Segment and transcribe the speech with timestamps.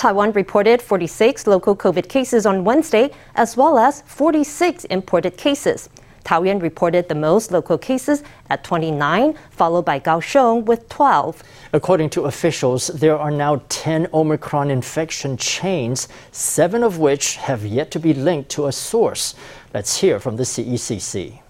[0.00, 5.90] Taiwan reported 46 local COVID cases on Wednesday, as well as 46 imported cases.
[6.24, 11.42] Taoyuan reported the most local cases at 29, followed by Kaohsiung with 12.
[11.74, 17.90] According to officials, there are now 10 Omicron infection chains, seven of which have yet
[17.90, 19.34] to be linked to a source.
[19.74, 21.40] Let's hear from the CECC.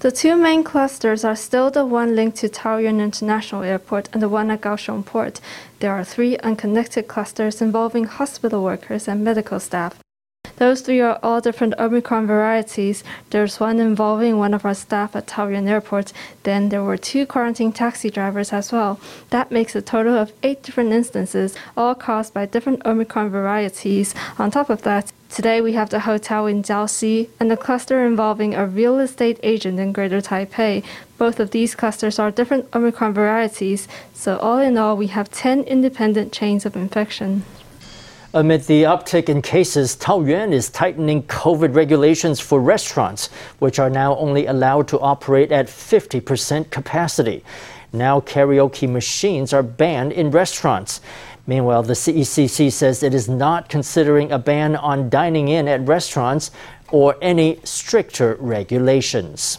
[0.00, 4.28] The two main clusters are still the one linked to Taoyuan International Airport and the
[4.28, 5.40] one at Kaohsiung Port.
[5.78, 9.98] There are three unconnected clusters involving hospital workers and medical staff.
[10.56, 13.02] Those three are all different Omicron varieties.
[13.30, 16.12] There's one involving one of our staff at Taoyuan Airport.
[16.42, 19.00] Then there were two quarantine taxi drivers as well.
[19.30, 24.14] That makes a total of eight different instances, all caused by different Omicron varieties.
[24.38, 28.54] On top of that, Today we have the hotel in Jiaoxi and the cluster involving
[28.54, 30.84] a real estate agent in Greater Taipei.
[31.16, 35.62] Both of these clusters are different Omicron varieties, so all in all we have 10
[35.62, 37.44] independent chains of infection.
[38.34, 43.28] Amid the uptick in cases, Taoyuan is tightening COVID regulations for restaurants,
[43.58, 47.42] which are now only allowed to operate at 50% capacity.
[47.94, 51.02] Now, karaoke machines are banned in restaurants.
[51.46, 56.50] Meanwhile, the CECC says it is not considering a ban on dining in at restaurants
[56.90, 59.58] or any stricter regulations.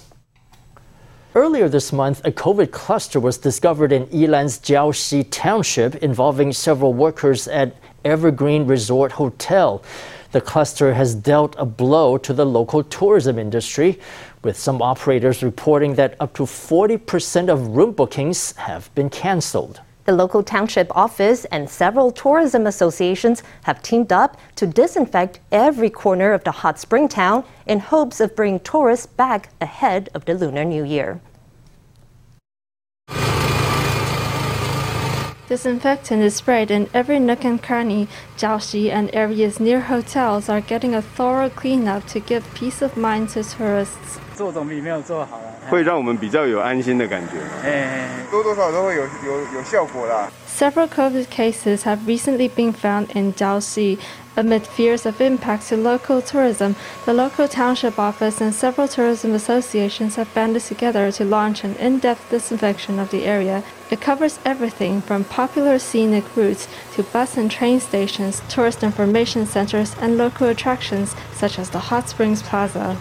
[1.36, 7.48] Earlier this month, a COVID cluster was discovered in Yilan's Jiaoxi township involving several workers
[7.48, 7.76] at
[8.06, 9.84] Evergreen Resort Hotel.
[10.32, 14.00] The cluster has dealt a blow to the local tourism industry,
[14.44, 19.82] with some operators reporting that up to 40% of room bookings have been canceled.
[20.05, 26.33] The local township office and several tourism associations have teamed up to disinfect every corner
[26.33, 30.65] of the hot spring town in hopes of bringing tourists back ahead of the Lunar
[30.65, 31.21] New Year.
[35.49, 38.07] Disinfectant is sprayed in every nook and cranny.
[38.37, 43.31] Jiaoxi and areas near hotels are getting a thorough cleanup to give peace of mind
[43.31, 44.19] to tourists.
[44.35, 47.39] 做总比没有做好了， 会让我们比较有安心的感觉。
[47.69, 50.31] 哎，多多少少都会有有有效果啦。
[50.49, 53.99] Several COVID cases have recently been found in Jiaoxi.
[54.37, 56.77] Amid fears of impact to local tourism,
[57.07, 61.99] the local township office and several tourism associations have banded together to launch an in
[61.99, 63.65] depth disinfection of the area.
[63.91, 69.97] It covers everything from popular scenic routes to bus and train stations, tourist information centers,
[70.01, 72.97] and local attractions such as the Hot Springs Plaza.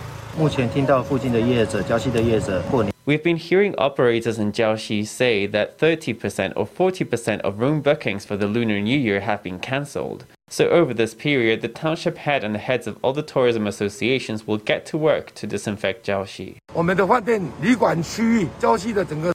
[3.04, 8.36] We've been hearing operators in Jiaoxi say that 30% or 40% of room bookings for
[8.38, 10.24] the Lunar New Year have been cancelled.
[10.48, 14.46] So over this period, the township head and the heads of all the tourism associations
[14.46, 16.56] will get to work to disinfect Jiaoxi.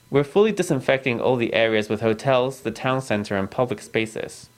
[0.10, 4.50] We're fully disinfecting all the areas with hotels, the town center, and public spaces.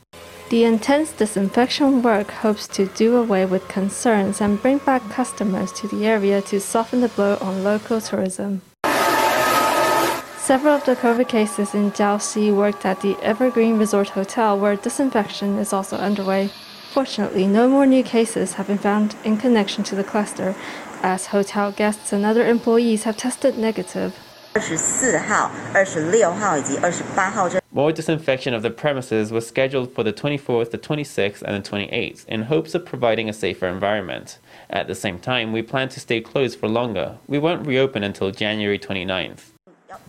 [0.50, 5.88] The intense disinfection work hopes to do away with concerns and bring back customers to
[5.88, 8.60] the area to soften the blow on local tourism.
[10.37, 15.59] Several of the COVID cases in Jiaoxi worked at the Evergreen Resort Hotel where disinfection
[15.59, 16.50] is also underway.
[16.93, 20.55] Fortunately, no more new cases have been found in connection to the cluster,
[21.03, 24.12] as hotel guests and other employees have tested negative.
[24.53, 31.69] 24号、26号以及28号这 more disinfection of the premises was scheduled for the 24th, the 26th, and the
[31.69, 34.38] 28th in hopes of providing a safer environment.
[34.69, 37.18] At the same time, we plan to stay closed for longer.
[37.25, 39.44] We won't reopen until January 29th.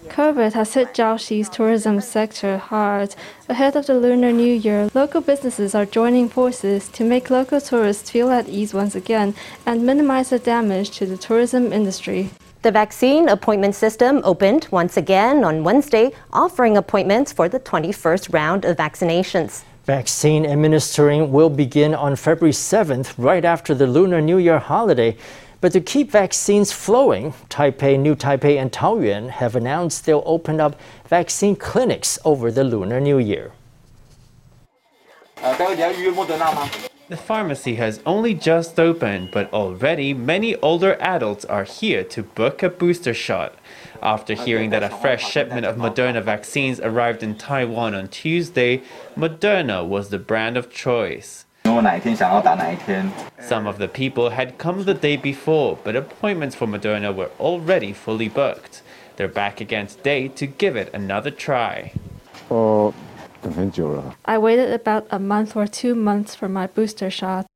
[0.08, 3.14] COVID has hit Jiaoxi's tourism sector hard.
[3.48, 8.10] Ahead of the Lunar New Year, local businesses are joining forces to make local tourists
[8.10, 9.32] feel at ease once again
[9.64, 12.30] and minimize the damage to the tourism industry.
[12.62, 18.66] The vaccine appointment system opened once again on Wednesday, offering appointments for the 21st round
[18.66, 19.62] of vaccinations.
[19.86, 25.16] Vaccine administering will begin on February 7th, right after the Lunar New Year holiday.
[25.62, 30.78] But to keep vaccines flowing, Taipei, New Taipei, and Taoyuan have announced they'll open up
[31.06, 33.52] vaccine clinics over the Lunar New Year.
[35.38, 35.56] Uh,
[37.10, 42.62] The pharmacy has only just opened, but already many older adults are here to book
[42.62, 43.56] a booster shot.
[44.00, 48.82] After hearing that a fresh shipment of Moderna vaccines arrived in Taiwan on Tuesday,
[49.16, 51.46] Moderna was the brand of choice.
[53.40, 57.92] Some of the people had come the day before, but appointments for Moderna were already
[57.92, 58.82] fully booked.
[59.16, 61.92] They're back again today to give it another try.
[64.24, 67.46] I waited about a month or two months for my booster shot.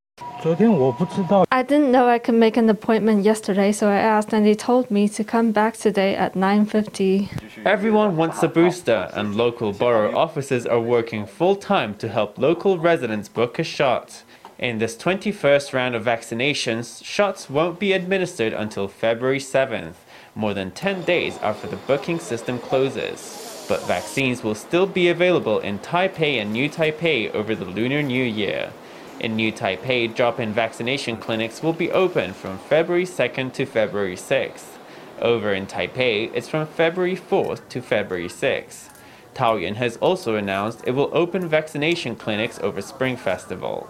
[0.44, 4.90] I didn't know I could make an appointment yesterday, so I asked and they told
[4.90, 7.30] me to come back today at 9:50.
[7.64, 12.78] Everyone wants a booster and local borough offices are working full time to help local
[12.78, 14.22] residents book a shot.
[14.58, 19.96] In this 21st round of vaccinations, shots won't be administered until February 7th,
[20.34, 23.53] more than 10 days after the booking system closes.
[23.66, 28.22] But vaccines will still be available in Taipei and New Taipei over the Lunar New
[28.22, 28.72] Year.
[29.20, 34.16] In New Taipei, drop in vaccination clinics will be open from February 2nd to February
[34.16, 34.76] 6th.
[35.20, 38.90] Over in Taipei, it's from February 4th to February 6th.
[39.34, 43.88] Taoyuan has also announced it will open vaccination clinics over Spring Festival.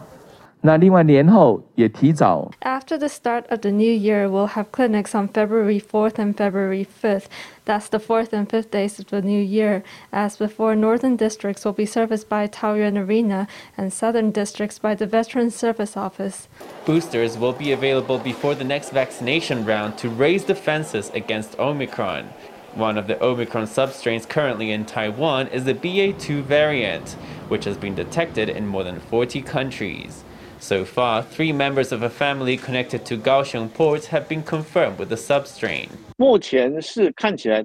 [0.64, 6.36] 那另外年后也提早 After the start of the new year, we'll have clinics on February 4th and
[6.36, 7.28] February 5th.
[7.64, 9.84] That's the 4th and 5th days of the new year.
[10.12, 13.48] As before, northern districts will be serviced by Taoyuan Arena
[13.78, 16.50] and southern districts by the Veterans Service Office.
[16.86, 22.26] Boosters will be available before the next vaccination round to raise defenses against Omicron.
[22.76, 27.12] One of the Omicron substrains currently in Taiwan is the BA2 variant,
[27.48, 30.23] which has been detected in more than 40 countries.
[30.65, 35.11] So far, three members of a family connected to Kaohsiung ports have been confirmed with
[35.11, 35.91] the substrain.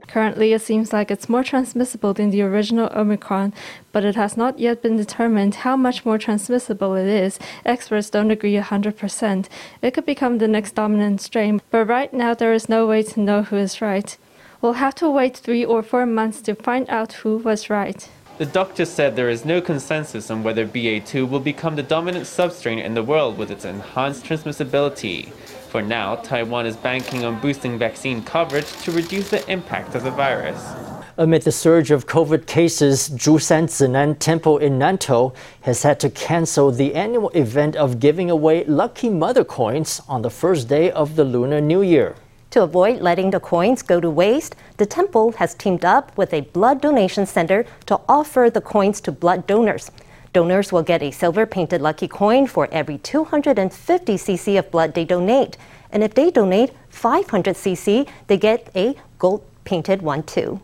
[0.10, 3.54] Currently, it seems like it's more transmissible than the original Omicron,
[3.94, 7.40] but it has not yet been determined how much more transmissible it is.
[7.66, 9.48] Experts don't agree 100%.
[9.81, 13.22] It could become the next dominant strain, but right now there is no way to
[13.22, 14.18] know who is right.
[14.62, 18.10] We'll have to wait three or four months to find out who was right.
[18.39, 22.81] The doctor said there is no consensus on whether BA2 will become the dominant substrain
[22.81, 25.33] in the world with its enhanced transmissibility.
[25.71, 30.12] For now, Taiwan is banking on boosting vaccine coverage to reduce the impact of the
[30.12, 30.65] virus.
[31.18, 36.71] Amid the surge of COVID cases, Zhushan Zinan Temple in Nantou has had to cancel
[36.71, 41.25] the annual event of giving away lucky mother coins on the first day of the
[41.25, 42.15] Lunar New Year.
[42.51, 46.42] To avoid letting the coins go to waste, the temple has teamed up with a
[46.42, 49.92] blood donation center to offer the coins to blood donors.
[50.34, 55.06] Donors will get a silver painted lucky coin for every 250 cc of blood they
[55.06, 55.57] donate.
[55.92, 60.60] And if they donate 500 cc, they get a gold painted one too.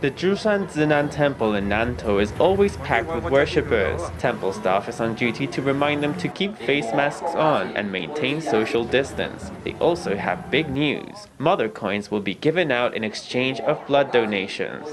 [0.00, 4.00] The Zhushan Zinan Temple in Nantou is always packed with worshippers.
[4.20, 8.40] Temple staff is on duty to remind them to keep face masks on and maintain
[8.40, 9.50] social distance.
[9.64, 11.26] They also have big news.
[11.38, 14.86] Mother coins will be given out in exchange of blood donations.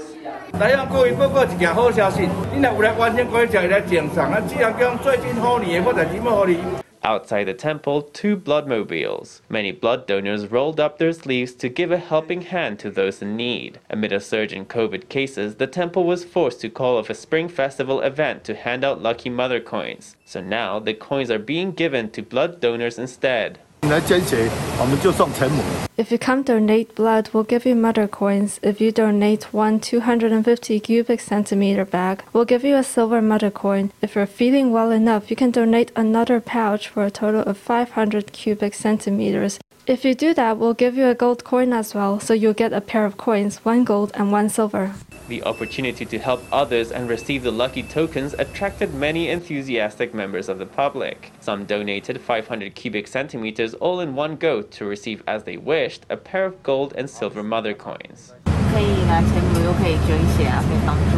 [7.06, 9.40] Outside the temple, two bloodmobiles.
[9.48, 13.36] Many blood donors rolled up their sleeves to give a helping hand to those in
[13.36, 13.78] need.
[13.88, 17.48] Amid a surge in COVID cases, the temple was forced to call off a spring
[17.48, 20.16] festival event to hand out lucky mother coins.
[20.24, 23.60] So now the coins are being given to blood donors instead.
[23.89, 24.47] 来捐血，
[24.79, 25.61] 我们就送钱母。
[25.97, 28.57] If you come donate blood, we'll give you mother coins.
[28.61, 33.89] If you donate one 250 cubic centimeter bag, we'll give you a silver mother coin.
[34.01, 38.31] If you're feeling well enough, you can donate another pouch for a total of 500
[38.31, 39.59] cubic centimeters.
[39.87, 42.71] If you do that, we'll give you a gold coin as well, so you'll get
[42.71, 44.91] a pair of coins, one gold and one silver.
[45.27, 50.59] The opportunity to help others and receive the lucky tokens attracted many enthusiastic members of
[50.59, 51.31] the public.
[51.41, 56.15] Some donated 500 cubic centimeters all in one go to receive as they wished a
[56.15, 58.33] pair of gold and silver mother coins.
[58.71, 61.17] 可以拿钱母，又可以捐血啊，可以帮助。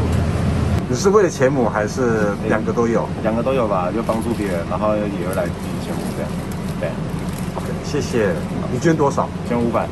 [0.90, 3.08] 你是为了钱母还是两个都有？
[3.24, 6.32] 两个都有吧，就帮助别人，然后也会来自己钱母这样。
[6.80, 6.94] 对， OK，
[7.88, 8.34] 谢谢。
[8.72, 9.30] 你捐多少？
[9.48, 9.88] 捐五百。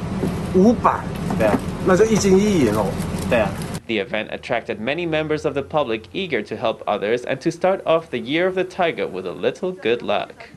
[0.56, 1.00] 五百，
[1.38, 2.86] 对啊，那就一金一银哦。
[3.30, 3.50] 对啊。
[3.88, 7.82] The event attracted many members of the public eager to help others and to start
[7.86, 10.50] off the Year of the Tiger with a little good luck.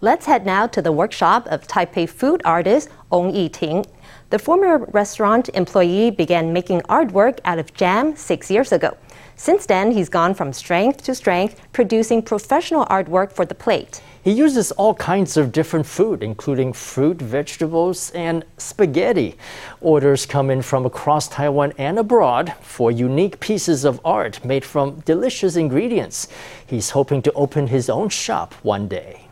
[0.00, 3.86] Let's head now to the workshop of Taipei food artist Ong Yiting.
[4.28, 8.96] The former restaurant employee began making artwork out of jam six years ago.
[9.36, 14.02] Since then, he's gone from strength to strength, producing professional artwork for the plate.
[14.21, 19.37] He uses all kinds of different food, including fruit, vegetables, and spaghetti.
[19.79, 24.99] Orders come in from across Taiwan and abroad for unique pieces of art made from
[25.01, 26.27] delicious ingredients.
[26.67, 29.29] He's hoping to open his own shop one day.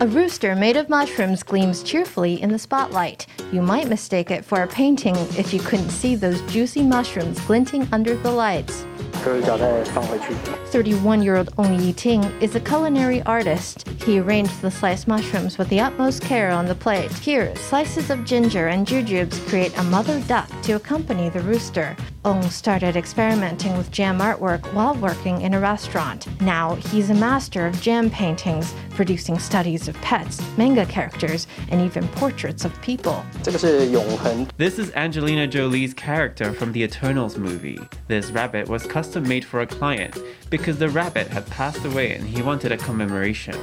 [0.00, 3.26] A rooster made of mushrooms gleams cheerfully in the spotlight.
[3.52, 7.88] You might mistake it for a painting if you couldn't see those juicy mushrooms glinting
[7.92, 8.84] under the lights.
[9.18, 13.88] 31-year-old Ong Yi-ting is a culinary artist.
[14.04, 17.12] He arranged the sliced mushrooms with the utmost care on the plate.
[17.12, 21.96] Here, slices of ginger and jujubes create a mother duck to accompany the rooster.
[22.24, 26.26] Ong started experimenting with jam artwork while working in a restaurant.
[26.40, 32.08] Now he's a master of jam paintings, producing studies of pets, manga characters, and even
[32.08, 33.24] portraits of people.
[33.44, 37.78] This is Angelina Jolie's character from the Eternals movie.
[38.08, 40.18] This rabbit was custom made for a client
[40.50, 43.54] because the rabbit had passed away and he wanted a commemoration.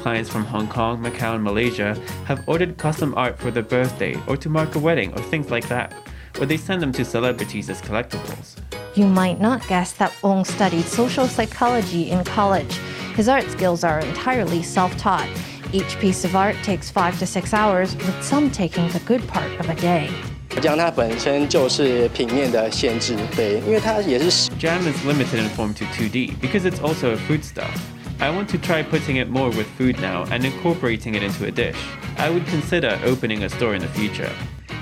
[0.00, 4.38] Clients from Hong Kong, Macau, and Malaysia have ordered custom art for their birthday or
[4.38, 5.92] to mark a wedding or things like that
[6.40, 8.56] or they send them to celebrities as collectibles.
[8.94, 12.78] You might not guess that Ong studied social psychology in college.
[13.14, 15.28] His art skills are entirely self taught.
[15.72, 19.50] Each piece of art takes five to six hours, with some taking the good part
[19.60, 20.10] of a day.
[24.58, 27.92] Jam is limited in form to 2D because it's also a foodstuff.
[28.20, 31.50] I want to try putting it more with food now and incorporating it into a
[31.50, 31.76] dish.
[32.16, 34.32] I would consider opening a store in the future.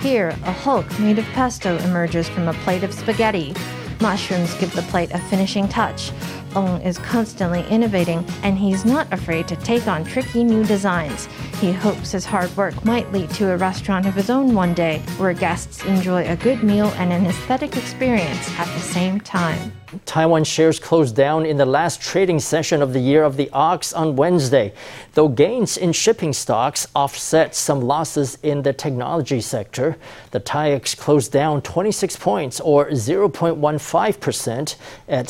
[0.00, 3.54] Here, a hulk made of pesto emerges from a plate of spaghetti.
[4.00, 6.10] Mushrooms give the plate a finishing touch.
[6.56, 11.26] Ong is constantly innovating, and he's not afraid to take on tricky new designs.
[11.60, 14.98] He hopes his hard work might lead to a restaurant of his own one day,
[15.18, 19.72] where guests enjoy a good meal and an aesthetic experience at the same time.
[20.06, 23.92] Taiwan shares closed down in the last trading session of the year of the ox
[23.92, 24.72] on Wednesday,
[25.14, 29.96] though gains in shipping stocks offset some losses in the technology sector.
[30.30, 34.76] The TAIEX closed down 26 points or 0.15%
[35.08, 35.26] at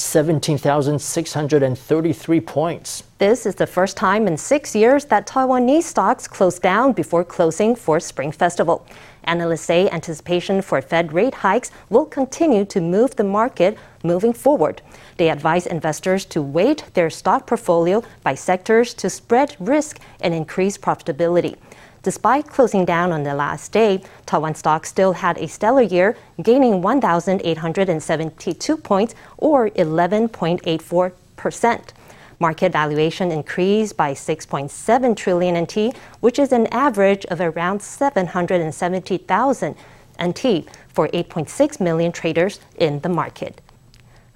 [1.11, 3.05] 17,633 points.
[3.19, 7.77] This is the first time in six years that Taiwanese stocks closed down before closing
[7.77, 8.87] for Spring Festival.
[9.25, 14.81] Analysts say anticipation for Fed rate hikes will continue to move the market moving forward.
[15.19, 20.79] They advise investors to weight their stock portfolio by sectors to spread risk and increase
[20.79, 21.57] profitability.
[22.03, 26.81] Despite closing down on the last day, Taiwan stocks still had a stellar year, gaining
[26.81, 31.93] 1,872 points or 11.84 percent.
[32.39, 39.75] Market valuation increased by 6.7 trillion NT, which is an average of around 770,000
[40.23, 40.47] NT
[40.89, 43.61] for 8.6 million traders in the market.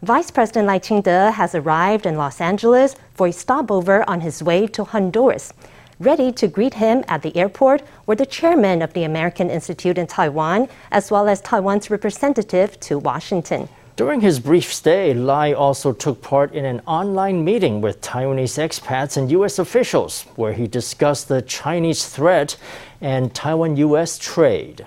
[0.03, 4.67] Vice President Lai Ching-te has arrived in Los Angeles for a stopover on his way
[4.67, 5.55] to Honduras.
[6.01, 10.09] Ready to greet him at the airport were the chairman of the American Institute in
[10.09, 13.69] Taiwan, as well as Taiwan's representative to Washington.
[13.95, 19.17] During his brief stay, Lai also took part in an online meeting with Taiwanese expats
[19.17, 19.61] and U.S.
[19.61, 22.57] officials, where he discussed the Chinese threat
[23.01, 24.19] and Taiwan U.S.
[24.19, 24.85] trade.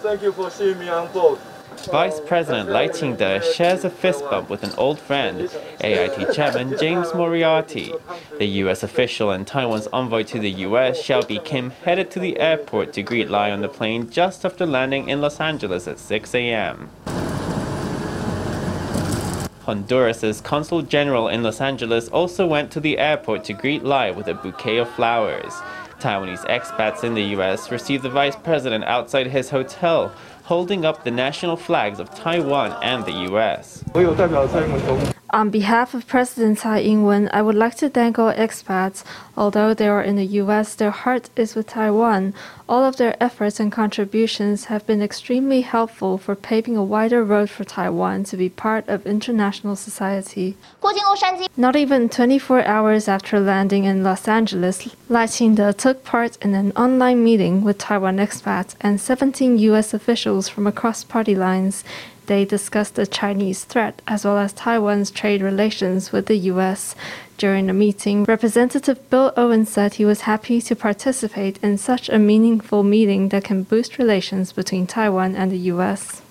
[0.00, 1.40] Thank you for seeing me on board.
[1.84, 7.14] Vice President Lai Ching-te shares a fist bump with an old friend, AIT Chairman James
[7.14, 7.92] Moriarty.
[8.38, 8.82] The U.S.
[8.82, 13.30] official and Taiwan's envoy to the U.S., Hsiao Bi-khim, headed to the airport to greet
[13.30, 16.90] Lai on the plane just after landing in Los Angeles at 6 a.m.
[19.66, 24.28] Honduras' consul general in Los Angeles also went to the airport to greet Lai with
[24.28, 25.52] a bouquet of flowers.
[26.00, 27.70] Taiwanese expats in the U.S.
[27.70, 30.12] received the vice president outside his hotel,
[30.44, 33.82] holding up the national flags of Taiwan and the U.S.
[35.30, 39.02] On behalf of President Tsai Ing-wen, I would like to thank all expats.
[39.36, 42.32] Although they are in the U.S., their heart is with Taiwan.
[42.68, 47.50] All of their efforts and contributions have been extremely helpful for paving a wider road
[47.50, 50.56] for Taiwan to be part of international society.
[51.56, 56.70] Not even 24 hours after landing in Los Angeles, Lai Ching-te took part in an
[56.76, 59.92] online meeting with Taiwan expats and 17 U.S.
[59.92, 61.82] officials from across party lines.
[62.26, 66.96] They discussed the Chinese threat as well as Taiwan's trade relations with the U.S.
[67.38, 72.18] During the meeting, Representative Bill Owen said he was happy to participate in such a
[72.18, 76.22] meaningful meeting that can boost relations between Taiwan and the U.S.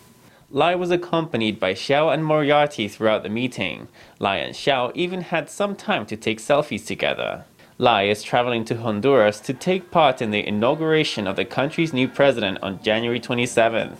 [0.51, 3.87] Lai was accompanied by Hsiao and Moriarty throughout the meeting.
[4.19, 7.45] Lai and Hsiao even had some time to take selfies together.
[7.77, 12.07] Lai is traveling to Honduras to take part in the inauguration of the country's new
[12.07, 13.97] president on January 27th.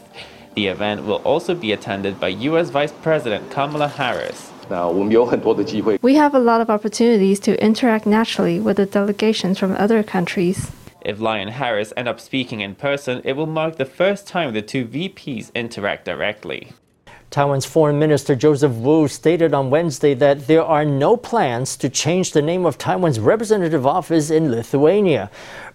[0.56, 2.70] The event will also be attended by U.S.
[2.70, 4.52] Vice President Kamala Harris.
[6.02, 10.72] We have a lot of opportunities to interact naturally with the delegations from other countries.
[11.02, 14.54] If Lai and Harris end up speaking in person, it will mark the first time
[14.54, 16.72] the two VPs interact directly.
[17.36, 22.32] Taiwan's Foreign Minister Joseph Wu stated on Wednesday that there are no plans to change
[22.32, 25.30] the name of Taiwan's representative office in Lithuania.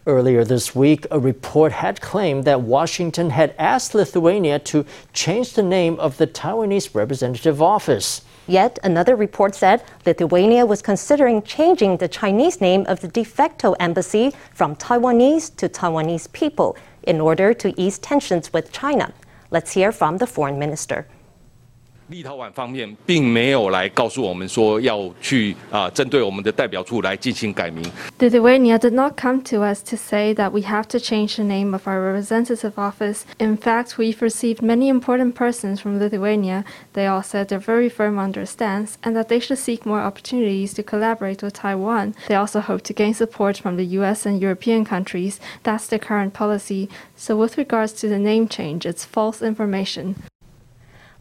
[0.07, 5.62] Earlier this week, a report had claimed that Washington had asked Lithuania to change the
[5.62, 8.23] name of the Taiwanese representative office.
[8.47, 13.73] Yet another report said Lithuania was considering changing the Chinese name of the de facto
[13.73, 19.12] embassy from Taiwanese to Taiwanese people in order to ease tensions with China.
[19.50, 21.07] Let's hear from the foreign minister.
[22.10, 27.84] 立陶宛方面并没有来告诉我们说要去啊针对我们的代表处来进行改名。
[28.19, 31.88] Lithuania did not come to us to say that we have to change the name of
[31.88, 33.24] our representative office.
[33.39, 36.63] In fact, we've received many important persons from Lithuania.
[36.93, 40.01] They all said they're very firm on their stance and that they should seek more
[40.01, 42.13] opportunities to collaborate with Taiwan.
[42.27, 45.39] They also hope to gain support from the US and European countries.
[45.63, 46.88] That's the current policy.
[47.15, 50.15] So with regards to the name change, it's false information.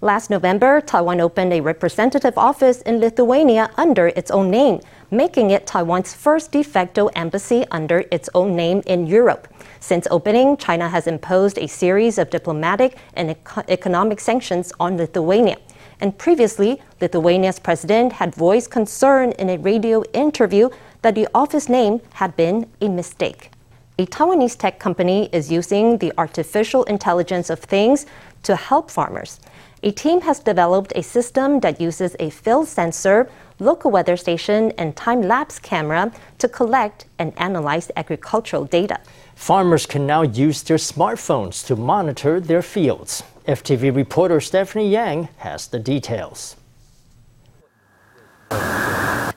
[0.02, 4.80] Last November, Taiwan opened a representative office in Lithuania under its own name,
[5.12, 9.54] making it Taiwan's first de facto embassy under its own name in Europe.
[9.82, 15.58] Since opening, China has imposed a series of diplomatic and eco- economic sanctions on Lithuania.
[16.00, 20.70] And previously, Lithuania's president had voiced concern in a radio interview
[21.02, 23.52] that the office name had been a mistake.
[23.98, 28.06] A Taiwanese tech company is using the artificial intelligence of things
[28.44, 29.42] to help farmers
[29.82, 34.96] a team has developed a system that uses a field sensor, local weather station, and
[34.96, 39.00] time lapse camera to collect and analyze agricultural data.
[39.36, 43.24] Farmers can now use their smartphones to monitor their fields.
[43.48, 46.58] FTV reporter Stephanie Yang has the details.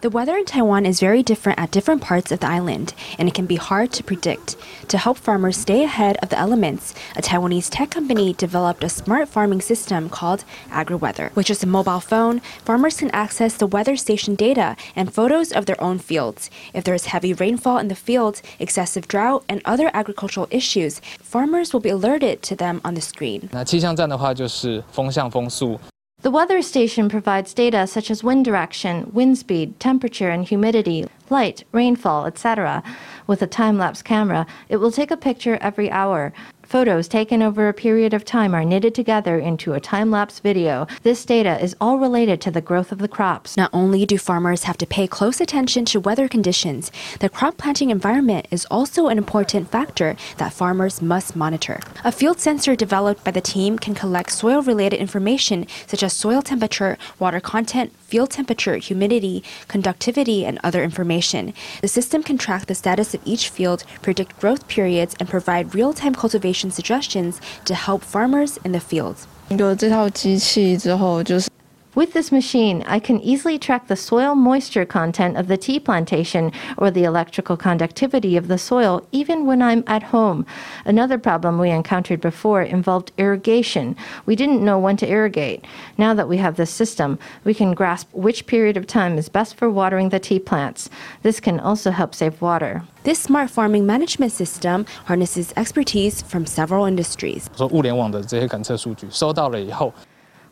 [0.01, 3.33] The weather in Taiwan is very different at different parts of the island, and it
[3.33, 4.55] can be hard to predict.
[4.89, 9.27] To help farmers stay ahead of the elements, a Taiwanese tech company developed a smart
[9.27, 12.41] farming system called AgriWeather, which is a mobile phone.
[12.63, 16.51] Farmers can access the weather station data and photos of their own fields.
[16.75, 21.73] If there is heavy rainfall in the fields, excessive drought, and other agricultural issues, farmers
[21.73, 23.49] will be alerted to them on the screen.
[23.51, 25.79] 那气象站的话就是风向、风速。
[26.22, 31.64] the weather station provides data such as wind direction, wind speed, temperature, and humidity, light,
[31.72, 32.80] rainfall, etc.
[33.26, 36.32] With a time lapse camera, it will take a picture every hour.
[36.72, 40.86] Photos taken over a period of time are knitted together into a time lapse video.
[41.02, 43.58] This data is all related to the growth of the crops.
[43.58, 47.90] Not only do farmers have to pay close attention to weather conditions, the crop planting
[47.90, 51.78] environment is also an important factor that farmers must monitor.
[52.04, 56.40] A field sensor developed by the team can collect soil related information such as soil
[56.40, 61.52] temperature, water content, field temperature, humidity, conductivity, and other information.
[61.82, 65.92] The system can track the status of each field, predict growth periods, and provide real
[65.92, 69.15] time cultivation suggestions to help farmers in the field.
[69.49, 71.49] 有这套机器之后，就是
[71.97, 76.51] with this machine, I can easily track the soil moisture content of the tea plantation
[76.77, 80.45] or the electrical conductivity of the soil even when I'm at home.
[80.85, 83.95] Another problem we encountered before involved irrigation.
[84.27, 85.65] We didn't know when to irrigate.
[85.97, 89.55] Now that we have this system, we can grasp which period of time is best
[89.55, 90.91] for watering the tea plants.
[91.23, 92.83] This can also help save water.
[93.05, 97.47] This smart farming management system harnesses expertise from several industries.
[97.55, 99.91] 说物联网的这些感测数据收到了以后。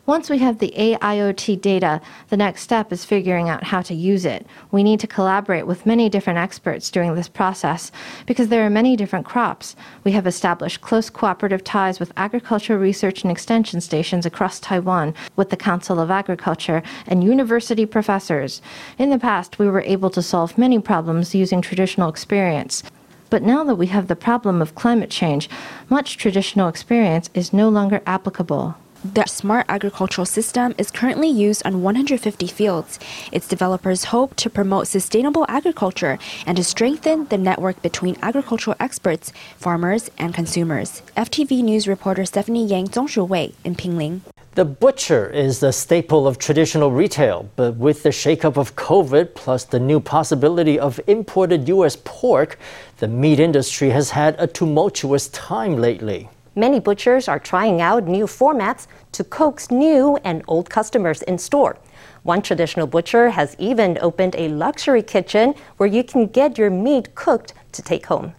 [0.07, 4.25] once we have the AIoT data, the next step is figuring out how to use
[4.25, 4.47] it.
[4.71, 7.91] We need to collaborate with many different experts during this process
[8.25, 9.75] because there are many different crops.
[10.03, 15.51] We have established close cooperative ties with agricultural research and extension stations across Taiwan, with
[15.51, 18.59] the Council of Agriculture, and university professors.
[18.97, 22.81] In the past, we were able to solve many problems using traditional experience.
[23.29, 25.47] But now that we have the problem of climate change,
[25.89, 28.75] much traditional experience is no longer applicable.
[29.03, 32.99] The smart agricultural system is currently used on 150 fields.
[33.31, 39.33] Its developers hope to promote sustainable agriculture and to strengthen the network between agricultural experts,
[39.57, 41.01] farmers, and consumers.
[41.17, 44.21] FTV News reporter Stephanie Yang Zongshu Wei in Pinglin.
[44.53, 49.63] The butcher is the staple of traditional retail, but with the shakeup of COVID plus
[49.63, 51.97] the new possibility of imported U.S.
[52.03, 52.59] pork,
[52.99, 56.29] the meat industry has had a tumultuous time lately.
[56.54, 61.76] Many butchers are trying out new formats to coax new and old customers in store.
[62.22, 67.14] One traditional butcher has even opened a luxury kitchen where you can get your meat
[67.14, 68.32] cooked to take home.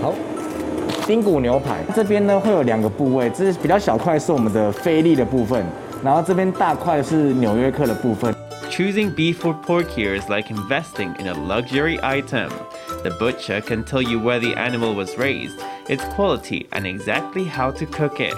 [0.00, 0.14] 好，
[1.06, 5.66] 丁骨牛排这边呢会有两个部位，这是比较小块是我们的菲力的部分。
[6.02, 8.34] 然后这边大块是纽约客的部分。
[8.70, 12.50] Choosing beef or pork here is like investing in a luxury item.
[13.02, 17.70] The butcher can tell you where the animal was raised, its quality, and exactly how
[17.72, 18.34] to cook it.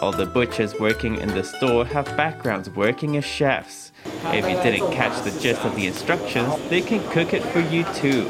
[0.00, 3.92] All the butchers working in the store have backgrounds working as chefs.
[4.32, 7.84] If you didn't catch the gist of the instructions, they can cook it for you
[7.94, 8.28] too.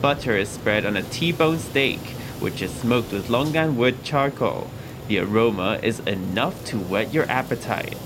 [0.00, 2.00] Butter is spread on a T-bone steak,
[2.40, 4.68] which is smoked with longan wood charcoal.
[5.09, 7.97] The aroma is enough to whet your appetite.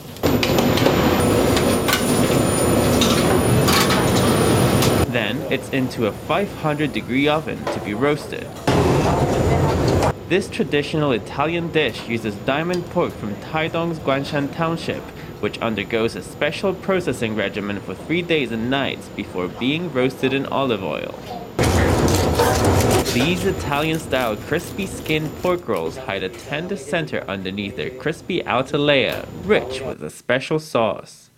[5.11, 8.47] Then it's into a 500 degree oven to be roasted.
[10.29, 15.03] This traditional Italian dish uses diamond pork from Taidong's Guanshan Township,
[15.41, 20.45] which undergoes a special processing regimen for three days and nights before being roasted in
[20.45, 21.42] olive oil.
[23.11, 29.81] These Italian-style crispy-skinned pork rolls hide a tender center underneath their crispy outer layer, rich
[29.81, 31.29] with a special sauce.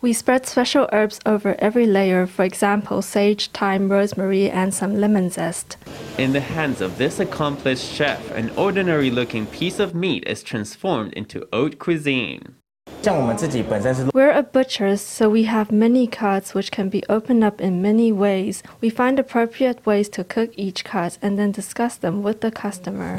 [0.00, 5.30] We spread special herbs over every layer, for example, sage, thyme, rosemary, and some lemon
[5.30, 5.76] zest.
[6.18, 11.14] In the hands of this accomplished chef, an ordinary looking piece of meat is transformed
[11.14, 12.54] into haute cuisine.
[13.02, 18.12] We're a butcher, so we have many cuts which can be opened up in many
[18.12, 18.62] ways.
[18.80, 23.18] We find appropriate ways to cook each cut and then discuss them with the customer.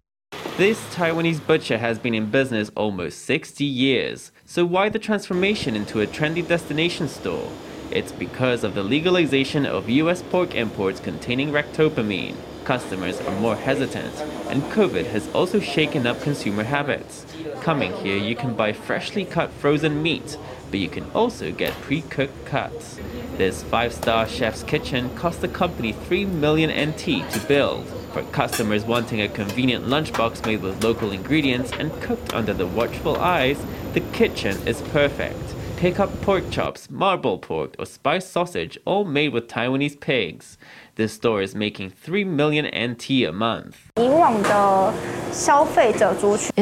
[0.55, 5.99] This Taiwanese butcher has been in business almost 60 years, so why the transformation into
[5.99, 7.51] a trendy destination store?
[7.91, 12.35] It's because of the legalization of US pork imports containing ractopamine.
[12.63, 14.15] Customers are more hesitant,
[14.47, 17.25] and COVID has also shaken up consumer habits.
[17.63, 20.37] Coming here, you can buy freshly cut frozen meat,
[20.69, 22.99] but you can also get pre-cooked cuts.
[23.37, 27.87] This five-star chef's kitchen cost the company 3 million NT to build.
[28.11, 33.15] For customers wanting a convenient lunchbox made with local ingredients and cooked under the watchful
[33.15, 35.55] eyes, the kitchen is perfect.
[35.77, 40.57] Pick up pork chops, marble pork, or spiced sausage, all made with Taiwanese pigs.
[40.95, 43.89] This store is making 3 million NT a month.
[43.97, 44.11] In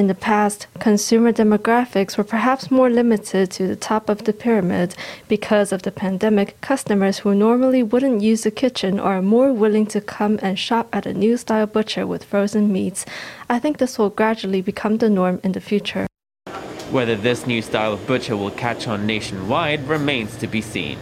[0.07, 4.95] the past, consumer demographics were perhaps more limited to the top of the pyramid.
[5.27, 10.01] Because of the pandemic, customers who normally wouldn't use the kitchen are more willing to
[10.01, 13.05] come and shop at a new style butcher with frozen meats.
[13.49, 16.07] I think this will gradually become the norm in the future.
[16.91, 20.97] Whether this new style of butcher will catch on nationwide remains to be seen.